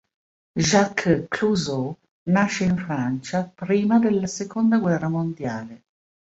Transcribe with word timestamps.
Jacques 0.57 1.27
Clouseau 1.29 1.95
nasce 2.25 2.61
in 2.63 2.75
Francia 2.75 3.43
prima 3.53 3.99
della 3.99 4.25
Seconda 4.25 4.79
guerra 4.79 5.09
mondiale. 5.09 5.83